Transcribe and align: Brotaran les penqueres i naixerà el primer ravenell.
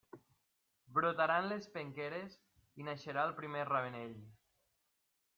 Brotaran 0.93 1.49
les 1.51 1.67
penqueres 1.75 2.37
i 2.83 2.87
naixerà 2.87 3.25
el 3.29 3.35
primer 3.41 3.61
ravenell. 3.69 4.17